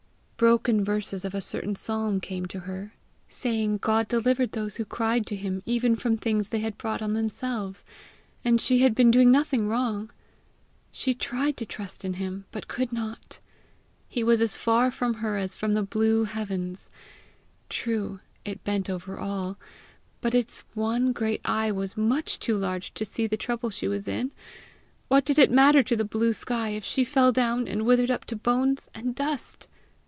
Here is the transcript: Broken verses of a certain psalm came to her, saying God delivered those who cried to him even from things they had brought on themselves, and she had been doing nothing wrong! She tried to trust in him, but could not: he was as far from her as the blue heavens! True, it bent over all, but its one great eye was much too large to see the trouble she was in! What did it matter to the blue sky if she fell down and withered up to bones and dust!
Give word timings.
Broken 0.37 0.83
verses 0.83 1.23
of 1.23 1.35
a 1.35 1.39
certain 1.39 1.75
psalm 1.75 2.19
came 2.19 2.47
to 2.47 2.61
her, 2.61 2.95
saying 3.27 3.77
God 3.77 4.07
delivered 4.07 4.53
those 4.53 4.77
who 4.77 4.85
cried 4.85 5.27
to 5.27 5.35
him 5.35 5.61
even 5.67 5.95
from 5.95 6.17
things 6.17 6.49
they 6.49 6.61
had 6.61 6.79
brought 6.79 6.99
on 6.99 7.13
themselves, 7.13 7.85
and 8.43 8.59
she 8.59 8.79
had 8.79 8.95
been 8.95 9.11
doing 9.11 9.29
nothing 9.29 9.67
wrong! 9.67 10.09
She 10.91 11.13
tried 11.13 11.57
to 11.57 11.65
trust 11.67 12.03
in 12.03 12.15
him, 12.15 12.45
but 12.49 12.67
could 12.67 12.91
not: 12.91 13.39
he 14.07 14.23
was 14.23 14.41
as 14.41 14.55
far 14.57 14.89
from 14.89 15.13
her 15.21 15.37
as 15.37 15.57
the 15.57 15.83
blue 15.83 16.23
heavens! 16.23 16.89
True, 17.69 18.19
it 18.43 18.63
bent 18.63 18.89
over 18.89 19.19
all, 19.19 19.59
but 20.21 20.33
its 20.33 20.63
one 20.73 21.13
great 21.13 21.41
eye 21.45 21.71
was 21.71 21.95
much 21.95 22.39
too 22.39 22.57
large 22.57 22.95
to 22.95 23.05
see 23.05 23.27
the 23.27 23.37
trouble 23.37 23.69
she 23.69 23.87
was 23.87 24.07
in! 24.07 24.31
What 25.07 25.23
did 25.23 25.37
it 25.37 25.51
matter 25.51 25.83
to 25.83 25.95
the 25.95 26.03
blue 26.03 26.33
sky 26.33 26.69
if 26.69 26.83
she 26.83 27.03
fell 27.03 27.31
down 27.31 27.67
and 27.67 27.85
withered 27.85 28.09
up 28.09 28.25
to 28.25 28.35
bones 28.35 28.87
and 28.95 29.13
dust! 29.13 29.67